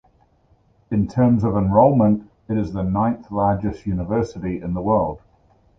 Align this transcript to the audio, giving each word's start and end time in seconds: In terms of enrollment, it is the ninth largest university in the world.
In 0.89 1.07
terms 1.07 1.43
of 1.43 1.55
enrollment, 1.55 2.27
it 2.49 2.57
is 2.57 2.73
the 2.73 2.81
ninth 2.81 3.29
largest 3.29 3.85
university 3.85 4.59
in 4.59 4.73
the 4.73 4.81
world. 4.81 5.21